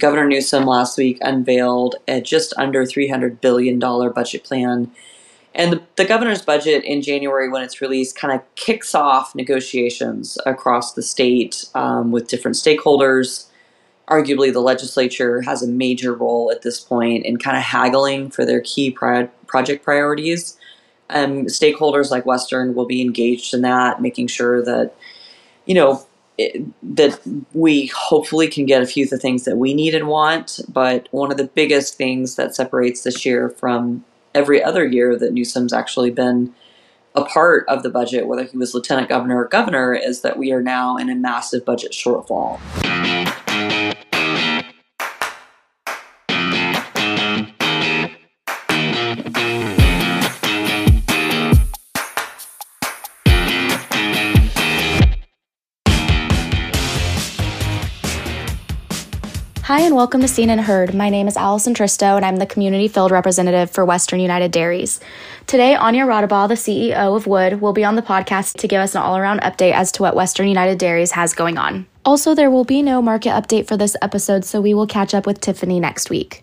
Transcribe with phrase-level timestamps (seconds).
[0.00, 4.90] Governor Newsom last week unveiled a just under $300 billion budget plan.
[5.54, 10.38] And the, the governor's budget in January, when it's released, kind of kicks off negotiations
[10.46, 13.46] across the state um, with different stakeholders.
[14.08, 18.44] Arguably, the legislature has a major role at this point in kind of haggling for
[18.44, 20.56] their key project priorities.
[21.10, 24.94] Um, stakeholders like Western will be engaged in that, making sure that,
[25.66, 26.06] you know,
[26.40, 26.64] it,
[26.96, 27.20] that
[27.52, 30.60] we hopefully can get a few of the things that we need and want.
[30.68, 34.04] But one of the biggest things that separates this year from
[34.34, 36.54] every other year that Newsom's actually been
[37.14, 40.52] a part of the budget, whether he was lieutenant governor or governor, is that we
[40.52, 42.58] are now in a massive budget shortfall.
[59.70, 60.94] Hi, and welcome to Seen and Heard.
[60.94, 64.98] My name is Allison Tristo, and I'm the Community Field Representative for Western United Dairies.
[65.46, 68.96] Today, Anja Raudabaugh, the CEO of Wood, will be on the podcast to give us
[68.96, 71.86] an all around update as to what Western United Dairies has going on.
[72.04, 75.24] Also, there will be no market update for this episode, so we will catch up
[75.24, 76.42] with Tiffany next week.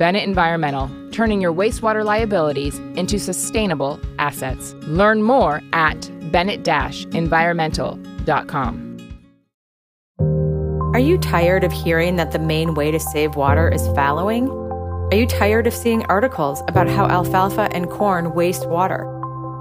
[0.00, 4.72] Bennett Environmental, turning your wastewater liabilities into sustainable assets.
[4.86, 8.96] Learn more at bennett environmental.com.
[10.94, 14.48] Are you tired of hearing that the main way to save water is fallowing?
[14.48, 19.04] Are you tired of seeing articles about how alfalfa and corn waste water?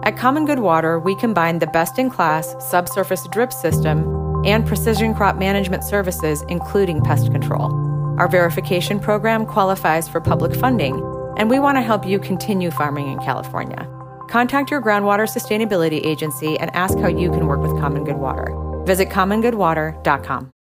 [0.06, 5.14] At Common Good Water, we combine the best in class subsurface drip system and precision
[5.14, 7.89] crop management services, including pest control.
[8.20, 10.96] Our verification program qualifies for public funding,
[11.38, 13.90] and we want to help you continue farming in California.
[14.28, 18.54] Contact your groundwater sustainability agency and ask how you can work with Common Good Water.
[18.86, 20.52] Visit commongoodwater.com.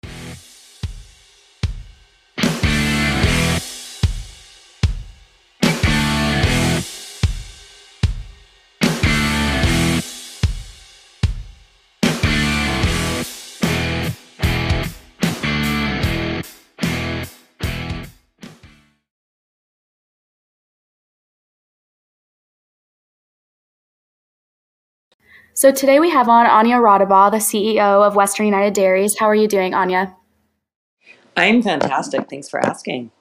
[25.59, 29.19] So today we have on Anja Raudabaugh, the CEO of Western United Dairies.
[29.19, 30.15] How are you doing, Anja?
[31.35, 32.29] I'm fantastic.
[32.29, 33.11] Thanks for asking.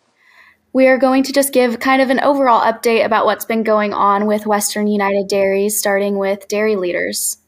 [0.73, 3.93] We are going to just give kind of an overall update about what's been going
[3.93, 7.39] on with Western United Dairies, starting with dairy leaders.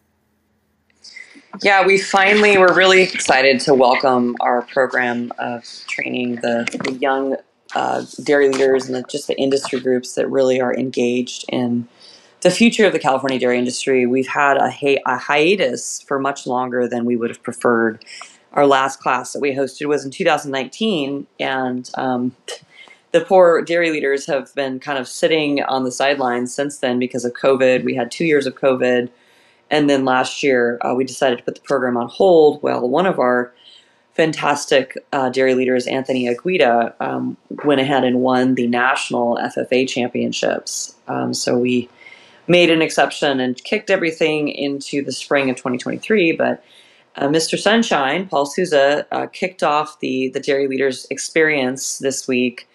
[1.63, 7.37] Yeah, we finally were really excited to welcome our program of training the, the young
[7.77, 11.87] uh, dairy leaders and the, just the industry groups that really are engaged in
[12.41, 16.47] the future of the California dairy industry, we've had a, hi- a hiatus for much
[16.47, 18.05] longer than we would have preferred.
[18.53, 22.35] Our last class that we hosted was in 2019, and um,
[23.13, 27.25] the poor dairy leaders have been kind of sitting on the sidelines since then because
[27.25, 27.85] of COVID.
[27.85, 29.09] We had two years of COVID,
[29.71, 32.63] and then last year uh, we decided to put the program on hold.
[32.63, 33.53] Well, one of our
[34.15, 40.97] fantastic uh, dairy leaders, Anthony Aguida, um, went ahead and won the national FFA championships.
[41.07, 41.89] Um, so we
[42.51, 46.33] made an exception and kicked everything into the spring of 2023.
[46.33, 46.63] But
[47.15, 47.57] uh, Mr.
[47.57, 52.69] Sunshine, Paul Sousa, uh, kicked off the, the Dairy Leaders Experience this week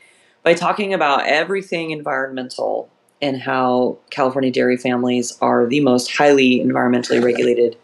[0.43, 2.89] by talking about everything environmental
[3.21, 7.75] and how California dairy families are the most highly environmentally regulated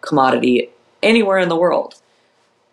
[0.00, 0.68] commodity
[1.02, 1.94] anywhere in the world.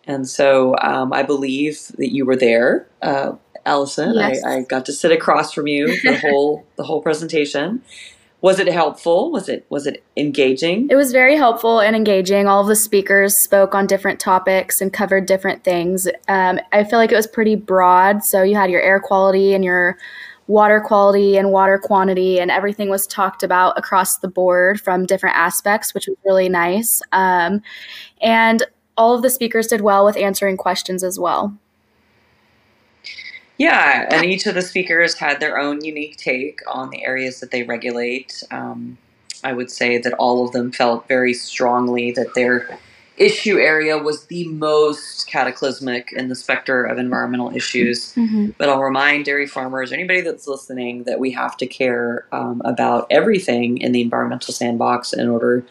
[0.04, 3.32] And so um, I believe that you were there, uh,
[3.66, 4.14] Allison.
[4.14, 4.42] Yes.
[4.44, 7.82] I, I, got to sit across from you the whole the whole presentation
[8.44, 9.32] was it helpful?
[9.32, 10.86] Was it was it engaging?
[10.90, 12.46] It was very helpful and engaging.
[12.46, 16.06] All of the speakers spoke on different topics and covered different things.
[16.28, 18.22] Um, i feel like it was pretty broad.
[18.22, 19.96] So you had your air quality and your
[20.46, 25.36] water quality and water quantity and everything was talked about across the board from different
[25.36, 27.00] aspects which was really nice.
[27.12, 27.62] Um,
[28.20, 28.62] and
[28.98, 31.56] all of the speakers did well with answering questions as well
[33.58, 37.50] yeah, and each of the speakers had their own unique take on the areas that
[37.50, 38.42] they regulate.
[38.50, 38.98] Um,
[39.44, 42.78] I would say that all of them felt very strongly that their
[43.16, 48.12] issue area was the most cataclysmic in the specter of environmental issues.
[48.14, 48.50] Mm-hmm.
[48.58, 53.06] But I'll remind dairy farmers, anybody that's listening, that we have to care um, about
[53.10, 55.64] everything in the environmental sandbox in order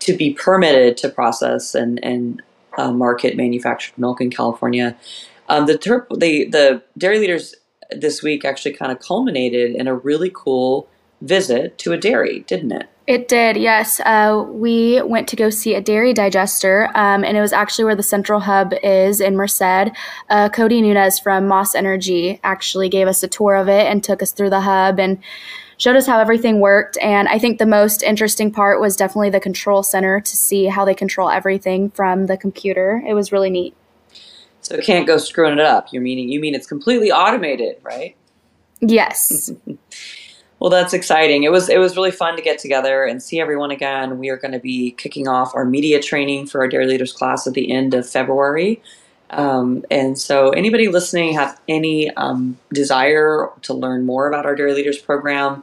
[0.00, 2.42] to be permitted to process and, and
[2.78, 4.96] uh, market manufactured milk in California.
[5.48, 5.74] Um, the,
[6.10, 7.54] the, the dairy leaders
[7.90, 10.88] this week actually kind of culminated in a really cool
[11.20, 12.88] visit to a dairy, didn't it?
[13.06, 14.00] It did, yes.
[14.00, 17.94] Uh, we went to go see a dairy digester, um, and it was actually where
[17.94, 19.92] the central hub is in Merced.
[20.28, 24.22] Uh, Cody Nunez from Maas Energy actually gave us a tour of it and took
[24.22, 25.18] us through the hub and
[25.78, 26.98] showed us how everything worked.
[27.00, 30.84] And I think the most interesting part was definitely the control center to see how
[30.84, 33.04] they control everything from the computer.
[33.06, 33.76] It was really neat.
[34.66, 35.92] So it can't go screwing it up.
[35.92, 38.16] You meaning you mean it's completely automated, right?
[38.80, 39.50] Yes.
[40.58, 41.42] Well, that's exciting.
[41.42, 44.18] It was it was really fun to get together and see everyone again.
[44.18, 47.46] We are going to be kicking off our media training for our Dairy Leaders class
[47.46, 48.82] at the end of February.
[49.28, 54.72] Um, and so, anybody listening have any um, desire to learn more about our Dairy
[54.72, 55.62] Leaders program,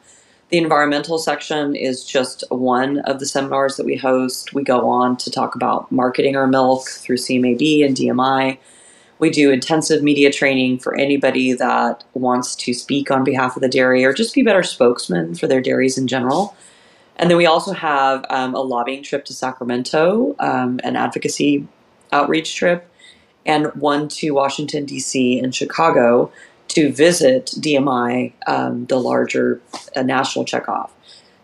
[0.50, 4.54] the environmental section is just one of the seminars that we host.
[4.54, 8.60] We go on to talk about marketing our milk through CMAB and DMI.
[9.24, 13.70] We do intensive media training for anybody that wants to speak on behalf of the
[13.70, 16.58] dairy or just be better spokesman for their dairies in general.
[17.16, 21.66] And then we also have um, a lobbying trip to Sacramento, um, an advocacy
[22.12, 22.86] outreach trip,
[23.46, 25.40] and one to Washington, D.C.
[25.40, 26.30] and Chicago
[26.68, 29.62] to visit DMI, um, the larger
[29.96, 30.90] uh, national checkoff.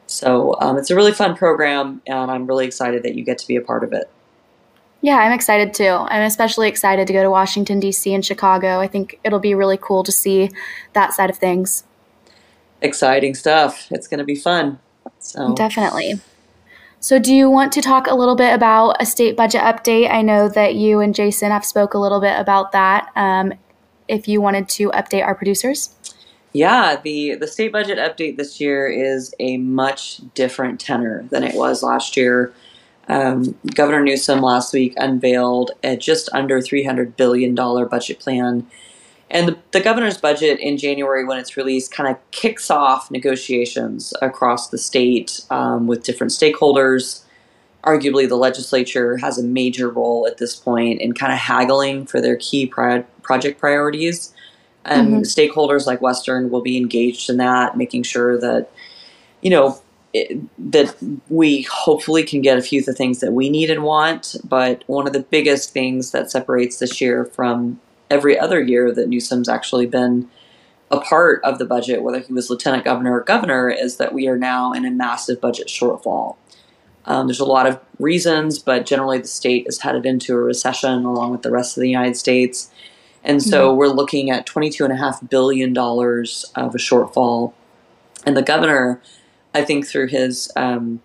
[0.06, 3.48] So um, it's a really fun program, and I'm really excited that you get to
[3.48, 4.12] be a part of it.
[5.02, 5.90] Yeah, I'm excited too.
[5.90, 8.14] I'm especially excited to go to Washington, D.C.
[8.14, 8.80] and Chicago.
[8.80, 10.52] I think it'll be really cool to see
[10.94, 11.86] that side of things.
[12.82, 13.88] Exciting stuff.
[13.92, 14.80] It's going to be fun.
[15.20, 16.20] So Definitely.
[17.02, 20.12] So, do you want to talk a little bit about a state budget update?
[20.12, 23.10] I know that you and Jason have spoke a little bit about that.
[23.16, 23.54] Um,
[24.10, 25.96] if you wanted to update our producers.
[26.52, 31.56] Yeah, the the state budget update this year is a much different tenor than it
[31.56, 32.52] was last year.
[33.10, 38.68] Um, Governor Newsom last week unveiled a just under $300 billion budget plan.
[39.32, 44.14] And the, the, governor's budget in January, when it's released, kind of kicks off negotiations
[44.22, 47.24] across the state um, with different stakeholders.
[47.84, 52.22] Arguably, the legislature has a major role at this point in kind of haggling for
[52.22, 54.34] their key pri- project priorities.
[54.86, 55.22] And mm-hmm.
[55.22, 58.70] stakeholders like Western will be engaged in that, making sure that,
[59.42, 59.80] you know,
[60.14, 60.40] it,
[60.72, 60.96] that
[61.30, 64.36] we hopefully can get a few of the things that we need and want.
[64.44, 67.80] But one of the biggest things that separates this year from
[68.10, 70.30] every other year that Newsom's actually been
[70.92, 74.28] a part of the budget, whether he was lieutenant governor or governor, is that we
[74.28, 76.36] are now in a massive budget shortfall.
[77.06, 81.06] Um, there's a lot of reasons, but generally the state is headed into a recession
[81.06, 82.72] along with the rest of the United States.
[83.24, 83.78] And so mm-hmm.
[83.78, 87.54] we're looking at $22.5 billion of a shortfall.
[88.26, 89.02] And the governor
[89.54, 91.02] I think through his um,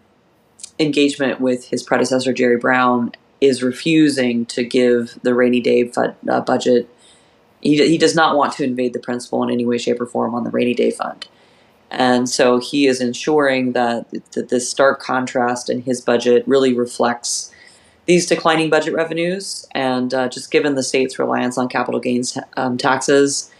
[0.79, 6.41] engagement with his predecessor Jerry Brown, is refusing to give the rainy day fund, uh,
[6.41, 6.89] budget.
[7.61, 10.35] He, he does not want to invade the principal in any way, shape, or form
[10.35, 11.27] on the rainy day fund.
[11.91, 17.53] And so he is ensuring that, that this stark contrast in his budget really reflects
[18.07, 19.67] these declining budget revenues.
[19.73, 23.51] And uh, just given the state's reliance on capital gains um, taxes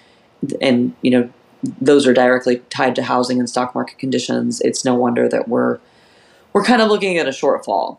[0.61, 1.31] and, you know,
[1.81, 5.79] those are directly tied to housing and stock market conditions, it's no wonder that we're
[6.53, 7.99] we're kind of looking at a shortfall.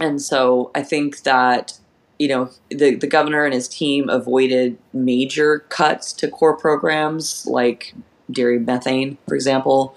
[0.00, 1.78] And so I think that
[2.18, 7.94] you know the the governor and his team avoided major cuts to core programs like
[8.30, 9.96] dairy methane, for example.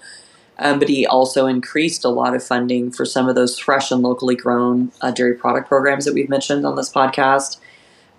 [0.58, 4.02] Um, but he also increased a lot of funding for some of those fresh and
[4.02, 7.58] locally grown uh, dairy product programs that we've mentioned on this podcast.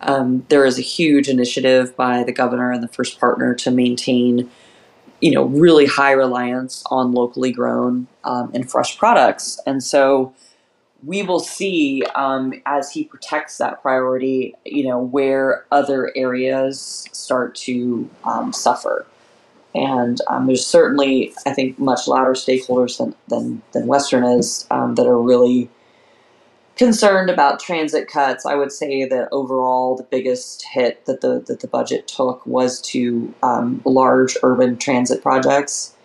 [0.02, 4.50] Um, there is a huge initiative by the governor and the first partner to maintain
[5.24, 9.58] you know, really high reliance on locally grown um, and fresh products.
[9.66, 10.36] And so
[11.06, 17.56] we will see um, as he protects that priority, you know, where other areas start
[17.56, 19.06] to um, suffer.
[19.74, 24.96] And um, there's certainly, I think, much louder stakeholders than, than, than Western is um,
[24.96, 25.70] that are really
[26.76, 28.46] concerned about transit cuts.
[28.46, 32.82] I would say that overall, the biggest hit that the that the budget took was
[32.82, 35.96] to um, large urban transit projects.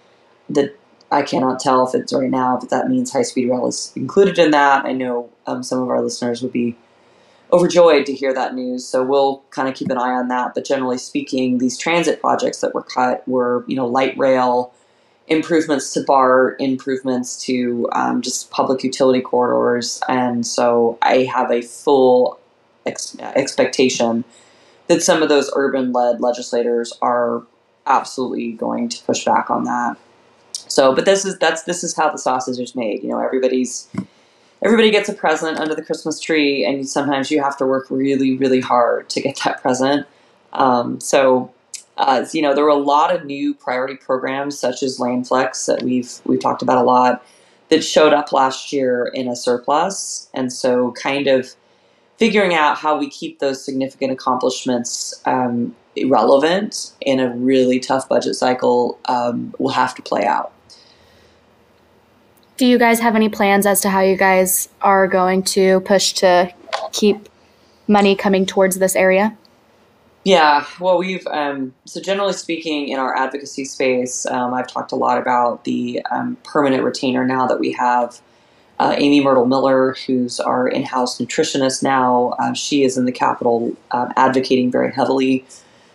[0.50, 0.78] That
[1.10, 4.38] I cannot tell if it's right now, but that means high speed rail is included
[4.38, 4.84] in that.
[4.84, 6.76] I know um, some of our listeners would be
[7.52, 8.86] overjoyed to hear that news.
[8.86, 10.54] So we'll kind of keep an eye on that.
[10.54, 14.72] But generally speaking, these transit projects that were cut were you know light rail
[15.28, 20.00] improvements to bar improvements to um, just public utility corridors.
[20.08, 22.40] And so I have a full
[22.86, 24.24] ex- expectation
[24.88, 27.42] that some of those urban led legislators are
[27.86, 29.96] absolutely going to push back on that.
[30.52, 33.02] So, but this is that's this is how the sausage is made.
[33.02, 33.88] You know, everybody's
[34.62, 38.36] everybody gets a present under the Christmas tree, and sometimes you have to work really,
[38.36, 40.06] really hard to get that present.
[40.52, 41.52] Um, so
[41.98, 45.82] uh, you know, there were a lot of new priority programs such as Landflex that
[45.82, 47.24] we've we've talked about a lot
[47.68, 51.54] that showed up last year in a surplus, and so kind of
[52.16, 55.74] figuring out how we keep those significant accomplishments um,
[56.06, 60.52] relevant in a really tough budget cycle um, will have to play out.
[62.56, 66.12] Do you guys have any plans as to how you guys are going to push
[66.14, 66.52] to
[66.92, 67.28] keep
[67.86, 69.36] money coming towards this area?
[70.24, 74.96] Yeah, well, we've um, so generally speaking, in our advocacy space, um, I've talked a
[74.96, 78.20] lot about the um, permanent retainer now that we have.
[78.78, 83.74] Uh, Amy Myrdal Miller, who's our in-house nutritionist now, uh, she is in the Capitol
[83.90, 85.44] um, advocating very heavily,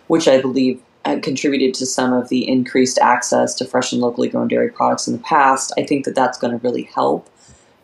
[0.08, 4.28] which I believe uh, contributed to some of the increased access to fresh and locally
[4.28, 5.72] grown dairy products in the past.
[5.78, 7.30] I think that that's going to really help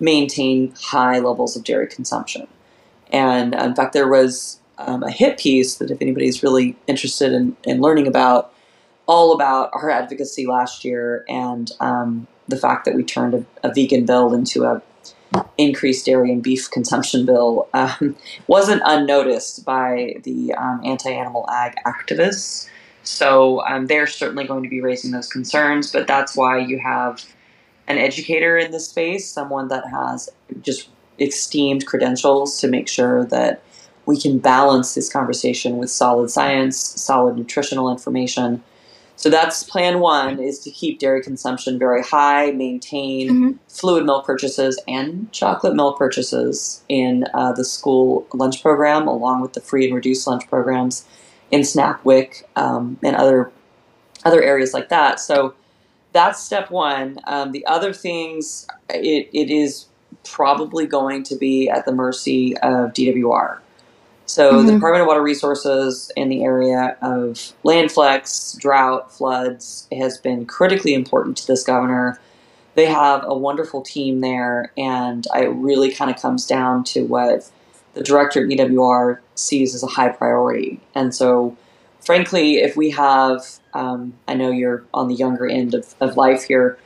[0.01, 2.47] maintain high levels of dairy consumption.
[3.13, 7.57] And in fact, there was um, a hit piece that if anybody's really interested in,
[7.65, 8.53] in learning about,
[9.07, 13.75] all about our advocacy last year and um, the fact that we turned a, a,
[13.75, 14.81] vegan bill into a
[15.59, 22.69] increased dairy and beef consumption bill um, wasn't unnoticed by the um, anti-animal ag activists.
[23.03, 27.25] So um, they're certainly going to be raising those concerns, but that's why you have
[27.87, 30.29] an educator in this space, someone that has
[30.61, 33.63] just esteemed credentials to make sure that
[34.07, 38.63] we can balance this conversation with solid science, solid nutritional information.
[39.17, 43.51] So that's plan one is to keep dairy consumption very high, maintain mm-hmm.
[43.69, 49.53] fluid milk purchases and chocolate milk purchases in uh, the school lunch program, along with
[49.53, 51.05] the free and reduced lunch programs
[51.51, 53.53] in SNAP WIC um, and other
[54.25, 55.21] other areas like that.
[55.21, 55.55] So
[56.13, 57.19] that's step one.
[57.25, 59.87] Um, the other things, it, it is
[60.25, 63.59] probably going to be at the mercy of DWR.
[64.31, 64.67] So mm-hmm.
[64.69, 70.47] the Department of Water Resources in the area of land flex, drought, floods has been
[70.47, 72.21] critically important to this governor.
[72.77, 77.51] They have a wonderful team there, and it really kind of comes down to what
[77.95, 80.79] the director at DWR sees as a high priority.
[80.95, 81.57] And so,
[82.01, 83.45] frankly, if we have,
[83.75, 86.79] um, I know you're on the younger end of, of life here,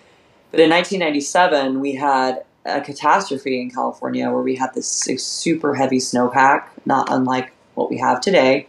[0.50, 5.99] but in 1997, we had a catastrophe in California where we had this super heavy
[5.99, 8.66] snowpack, not unlike what we have today.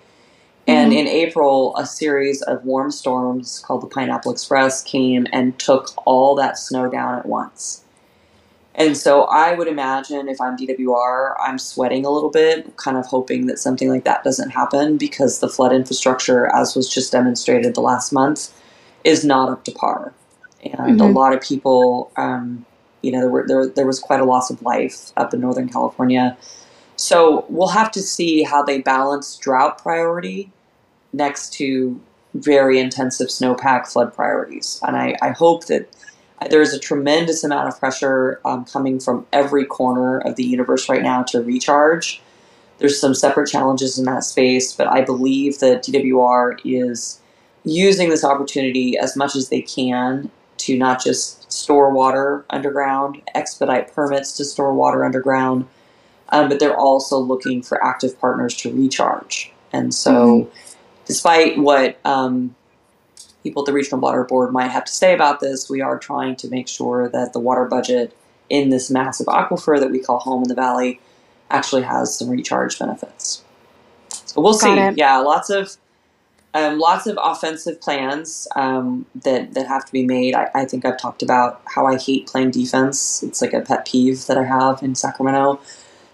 [0.67, 0.99] And mm-hmm.
[0.99, 6.35] in April, a series of warm storms called the Pineapple Express came and took all
[6.35, 7.83] that snow down at once.
[8.73, 13.05] And so I would imagine if I'm DWR, I'm sweating a little bit, kind of
[13.05, 17.73] hoping that something like that doesn't happen because the flood infrastructure, as was just demonstrated
[17.73, 18.53] the last month,
[19.05, 20.13] is not up to par.
[20.61, 21.01] And mm-hmm.
[21.01, 22.65] a lot of people um,
[23.05, 25.69] you know, there, were, there, there was quite a loss of life up in Northern
[25.69, 26.35] California.
[26.95, 30.51] So we'll have to see how they balance drought priority
[31.13, 32.01] next to
[32.33, 34.79] very intensive snowpack flood priorities.
[34.81, 35.87] And I, I hope that
[36.49, 40.89] there is a tremendous amount of pressure um, coming from every corner of the universe
[40.89, 42.21] right now to recharge.
[42.79, 47.21] There's some separate challenges in that space, but I believe that DWR is
[47.63, 53.93] using this opportunity as much as they can to not just store water underground, expedite
[53.93, 55.67] permits to store water underground,
[56.29, 59.51] um, but they're also looking for active partners to recharge.
[59.73, 60.75] And so, mm-hmm.
[61.05, 62.55] despite what um,
[63.43, 66.35] people at the Regional Water Board might have to say about this, we are trying
[66.37, 68.15] to make sure that the water budget
[68.49, 70.99] in this massive aquifer that we call home in the valley
[71.49, 73.43] actually has some recharge benefits.
[74.09, 74.79] So we'll Got see.
[74.79, 74.97] It.
[74.97, 75.77] Yeah, lots of
[76.55, 80.33] um, lots of offensive plans um, that that have to be made.
[80.33, 83.21] I, I, think I've talked about how I hate playing defense.
[83.21, 85.59] It's like a pet peeve that I have in Sacramento.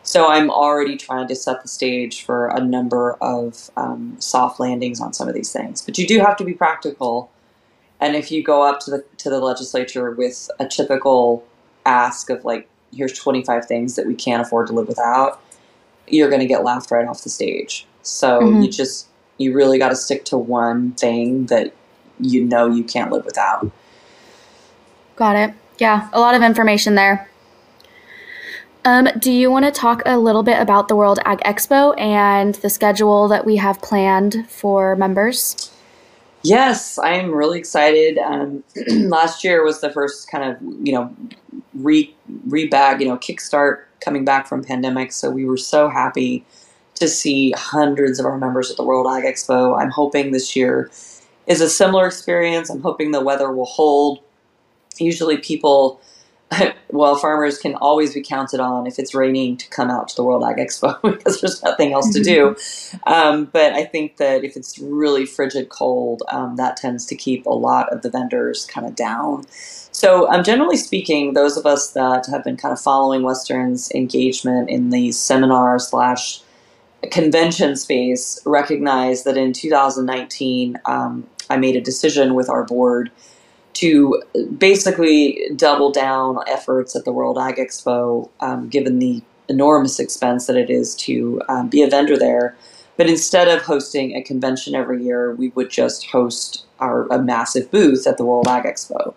[0.02, 5.00] So I'm already trying to set the stage for a number of um, soft landings
[5.00, 5.84] on some of these things.
[5.84, 7.30] But you do have to be practical.
[8.00, 11.46] And if you go up to the to the legislature with a typical
[11.86, 15.40] ask of like, here's 25 things that we can't afford to live without,
[16.08, 17.86] you're going to get laughed right off the stage.
[18.02, 18.64] So mm-hmm.
[18.64, 19.08] you just
[19.42, 21.74] you really got to stick to one thing that
[22.20, 23.70] you know you can't live without.
[25.16, 25.54] Got it.
[25.78, 27.28] Yeah, a lot of information there.
[28.84, 32.56] Um, do you want to talk a little bit about the World Ag Expo and
[32.56, 35.72] the schedule that we have planned for members?
[36.44, 38.18] Yes, I am really excited.
[38.18, 41.16] Um, last year was the first kind of you know
[41.76, 42.16] re
[42.48, 46.44] rebag you know kickstart coming back from pandemic, so we were so happy
[47.02, 49.80] to see hundreds of our members at the World Ag Expo.
[49.80, 50.90] I'm hoping this year
[51.48, 52.70] is a similar experience.
[52.70, 54.20] I'm hoping the weather will hold.
[54.98, 56.02] Usually, people
[56.90, 60.24] well, farmers can always be counted on if it's raining to come out to the
[60.24, 62.56] World Ag Expo because there's nothing else to do.
[63.08, 67.46] Um, but I think that if it's really frigid cold, um, that tends to keep
[67.46, 69.46] a lot of the vendors kind of down.
[69.94, 74.70] So, um, generally speaking, those of us that have been kind of following Western's engagement
[74.70, 76.42] in the seminar slash
[77.10, 83.12] convention space recognize that in 2019, um, I made a decision with our board
[83.74, 84.22] to
[84.58, 90.56] basically double down efforts at the World Ag Expo, um, given the enormous expense that
[90.56, 92.56] it is to um, be a vendor there.
[92.98, 97.72] But instead of hosting a convention every year, we would just host our a massive
[97.72, 99.14] booth at the World Ag Expo.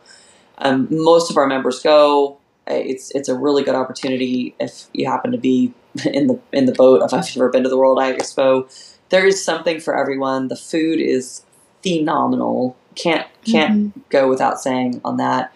[0.58, 2.38] Um, most of our members go.
[2.66, 5.72] It's it's a really good opportunity if you happen to be
[6.06, 7.02] in the in the boat.
[7.02, 8.68] If I've ever been to the World Ag Expo,
[9.10, 10.48] there is something for everyone.
[10.48, 11.42] The food is
[11.82, 12.76] phenomenal.
[12.94, 14.00] Can't can't mm-hmm.
[14.10, 15.52] go without saying on that.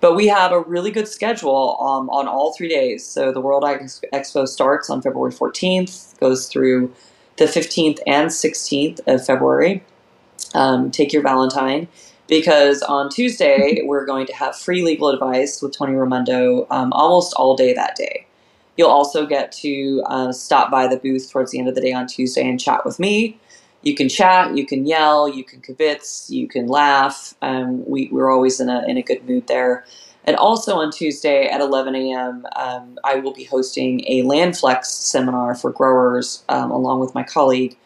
[0.00, 3.04] But we have a really good schedule um, on all three days.
[3.04, 6.94] So the World Expo starts on February 14th, goes through
[7.36, 9.82] the 15th and 16th of February.
[10.54, 11.88] Um, take your Valentine
[12.28, 17.34] because on Tuesday we're going to have free legal advice with Tony Raimondo um, almost
[17.34, 18.26] all day that day.
[18.76, 21.92] You'll also get to uh, stop by the booth towards the end of the day
[21.92, 23.38] on Tuesday and chat with me
[23.82, 27.34] you can chat, you can yell, you can kibitz, you can laugh.
[27.42, 29.84] Um, we, we're always in a, in a good mood there.
[30.24, 35.54] And also on Tuesday at 11 a.m., um, I will be hosting a Landflex seminar
[35.54, 37.76] for growers um, along with my colleague,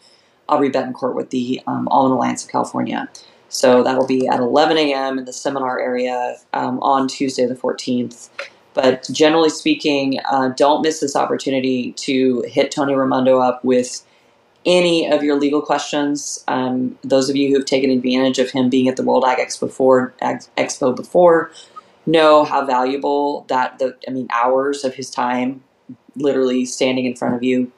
[0.49, 3.07] Aubrey Bettencourt with the um, Almond Alliance of California.
[3.53, 5.19] So that'll be at 11 a.m.
[5.19, 8.29] in the seminar area um, on Tuesday the 14th.
[8.73, 14.03] But generally speaking, uh, don't miss this opportunity to hit Tony Raimondo up with
[14.65, 16.43] any of your legal questions.
[16.47, 19.37] Um, those of you who have taken advantage of him being at the World Ag
[19.37, 21.51] Expo before, Ag Expo before
[22.05, 25.63] know how valuable that the I mean hours of his time
[26.15, 27.71] literally standing in front of you.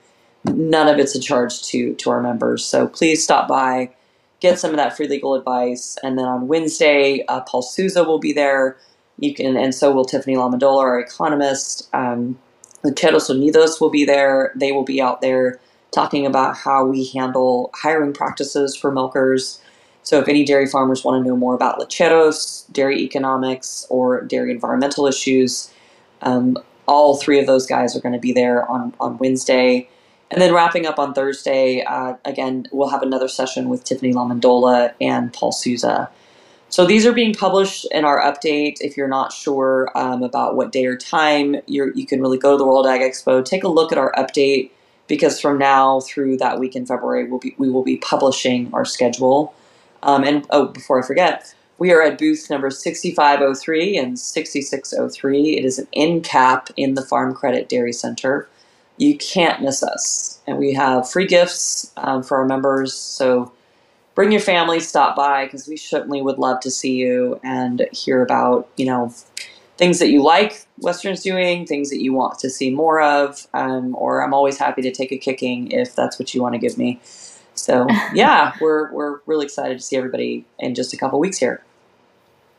[0.46, 2.64] None of it's a charge to to our members.
[2.66, 3.92] So please stop by,
[4.40, 8.20] get some of that free legal advice, and then on Wednesday, uh, Paul Sousa will
[8.20, 8.78] be there.
[9.20, 11.90] You can, and so will Tiffany LaMendola, our economist.
[11.94, 12.38] Um,
[12.84, 14.52] the Cheros Unidos will be there.
[14.56, 15.60] They will be out there
[15.92, 19.62] talking about how we handle hiring practices for milkers.
[20.04, 24.52] So, if any dairy farmers want to know more about lecheros, dairy economics, or dairy
[24.52, 25.72] environmental issues,
[26.22, 29.90] um, all three of those guys are going to be there on, on Wednesday.
[30.32, 34.94] And then wrapping up on Thursday, uh, again, we'll have another session with Tiffany LaMendola
[35.00, 36.10] and Paul Sousa.
[36.70, 38.78] So these are being published in our update.
[38.82, 42.58] If you're not sure um, about what day or time, you can really go to
[42.58, 44.72] the World Ag Expo, take a look at our update
[45.08, 48.84] because from now through that week in February, we'll be, we will be publishing our
[48.84, 49.54] schedule.
[50.04, 55.58] Um, and oh, before I forget, we are at booth number 6503 and 6603.
[55.58, 58.48] It is an end cap in the Farm Credit Dairy Center.
[58.98, 60.40] You can't miss us.
[60.48, 62.94] And we have free gifts um, for our members.
[62.94, 63.52] So
[64.14, 68.22] bring your family, stop by, because we certainly would love to see you and hear
[68.22, 69.14] about, you know,
[69.78, 73.96] things that you like Western's doing, things that you want to see more of, um,
[73.98, 76.78] or I'm always happy to take a kicking if that's what you want to give
[76.78, 77.00] me.
[77.56, 81.64] So yeah, we're we're really excited to see everybody in just a couple weeks here.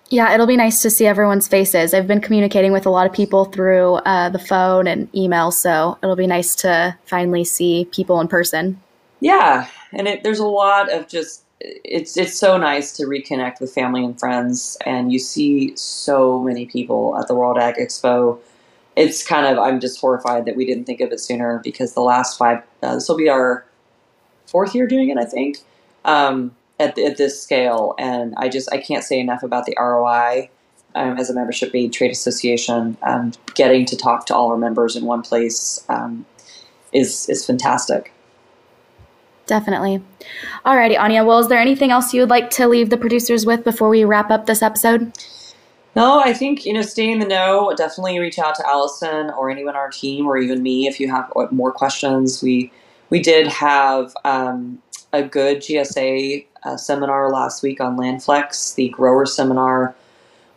[0.08, 1.92] Yeah, it'll be nice to see everyone's faces.
[1.92, 5.98] I've been communicating with a lot of people through uh, the phone and email, so
[6.02, 8.80] it'll be nice to finally see people in person.
[9.20, 13.72] Yeah, and it, there's a lot of just it's it's so nice to reconnect with
[13.72, 18.38] family and friends, and you see so many people at the World Ag Expo.
[18.94, 22.00] It's kind of I'm just horrified that we didn't think of it sooner because the
[22.00, 23.64] last five uh, this will be our
[24.46, 25.58] fourth year doing it, I think,
[26.04, 30.50] um, at at this scale, and I just I can't say enough about the ROI.
[30.94, 34.96] Um, as a membership aid trade association, um, getting to talk to all our members
[34.96, 36.24] in one place um,
[36.90, 38.14] is is fantastic.
[39.46, 40.02] Definitely.
[40.64, 41.24] Alrighty, Anja.
[41.24, 44.04] Well, is there anything else you would like to leave the producers with before we
[44.04, 45.12] wrap up this episode?
[45.94, 47.72] No, I think, you know, stay in the know.
[47.76, 51.08] Definitely reach out to Allison or anyone on our team or even me if you
[51.10, 52.42] have more questions.
[52.42, 52.72] We
[53.08, 58.74] we did have um, a good GSA uh, seminar last week on Landflex.
[58.74, 59.94] The grower seminar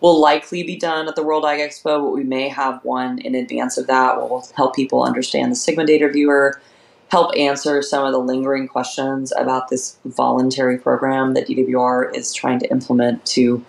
[0.02, 3.36] will likely be done at the World Ag Expo, but we may have one in
[3.36, 4.17] advance of that.
[4.17, 6.62] We'll help people understand the SGMA data viewer
[7.10, 12.60] help answer some of the lingering questions about this voluntary program that DWR is trying
[12.60, 13.65] to implement to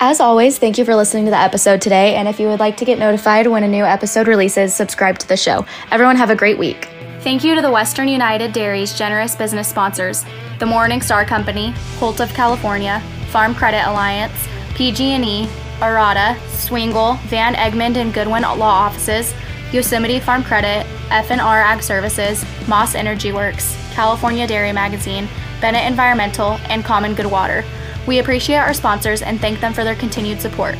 [0.00, 2.16] As always, thank you for listening to the episode today.
[2.16, 5.28] And if you would like to get notified when a new episode releases, subscribe to
[5.28, 5.64] the show.
[5.92, 6.88] Everyone, have a great week.
[7.20, 10.24] Thank you to the Western United Dairy's generous business sponsors:
[10.58, 14.34] the Morning Star Company, Holt of California, Farm Credit Alliance,
[14.74, 15.46] PG&E,
[15.78, 19.32] Arada, Swingle, Van Egmond and Goodwin Law Offices,
[19.72, 25.28] Yosemite Farm Credit, F&R Ag Services, Maas Energy Works, California Dairy Magazine,
[25.60, 27.64] Bennett Environmental, and Common Good Water.
[28.06, 30.76] We appreciate our sponsors and thank them for their continued support.